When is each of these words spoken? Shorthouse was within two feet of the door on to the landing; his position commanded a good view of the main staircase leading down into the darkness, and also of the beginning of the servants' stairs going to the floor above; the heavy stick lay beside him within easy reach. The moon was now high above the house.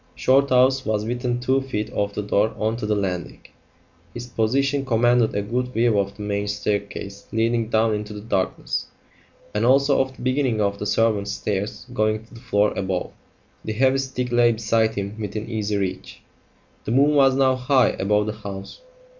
Shorthouse 0.15 0.83
was 0.83 1.05
within 1.05 1.39
two 1.39 1.61
feet 1.61 1.91
of 1.91 2.13
the 2.15 2.23
door 2.23 2.55
on 2.57 2.75
to 2.77 2.87
the 2.87 2.95
landing; 2.95 3.41
his 4.15 4.25
position 4.25 4.83
commanded 4.83 5.35
a 5.35 5.43
good 5.43 5.67
view 5.67 5.99
of 5.99 6.15
the 6.17 6.23
main 6.23 6.47
staircase 6.47 7.27
leading 7.31 7.69
down 7.69 7.93
into 7.93 8.11
the 8.11 8.21
darkness, 8.21 8.87
and 9.53 9.63
also 9.63 10.01
of 10.01 10.15
the 10.15 10.23
beginning 10.23 10.59
of 10.59 10.79
the 10.79 10.87
servants' 10.87 11.33
stairs 11.33 11.85
going 11.93 12.25
to 12.25 12.33
the 12.33 12.39
floor 12.39 12.73
above; 12.75 13.11
the 13.63 13.73
heavy 13.73 13.99
stick 13.99 14.31
lay 14.31 14.51
beside 14.51 14.95
him 14.95 15.15
within 15.21 15.47
easy 15.47 15.77
reach. 15.77 16.21
The 16.85 16.91
moon 16.91 17.13
was 17.13 17.35
now 17.35 17.55
high 17.55 17.89
above 17.89 18.25
the 18.25 18.33
house. 18.33 18.81